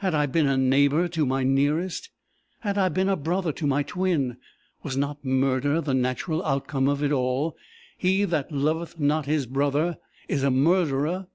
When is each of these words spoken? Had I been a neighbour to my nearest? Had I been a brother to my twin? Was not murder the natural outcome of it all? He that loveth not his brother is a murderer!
Had 0.00 0.12
I 0.14 0.26
been 0.26 0.46
a 0.46 0.58
neighbour 0.58 1.08
to 1.08 1.24
my 1.24 1.44
nearest? 1.44 2.10
Had 2.60 2.76
I 2.76 2.90
been 2.90 3.08
a 3.08 3.16
brother 3.16 3.52
to 3.52 3.66
my 3.66 3.82
twin? 3.82 4.36
Was 4.82 4.98
not 4.98 5.24
murder 5.24 5.80
the 5.80 5.94
natural 5.94 6.44
outcome 6.44 6.88
of 6.88 7.02
it 7.02 7.10
all? 7.10 7.56
He 7.96 8.26
that 8.26 8.52
loveth 8.52 9.00
not 9.00 9.24
his 9.24 9.46
brother 9.46 9.96
is 10.28 10.42
a 10.42 10.50
murderer! 10.50 11.26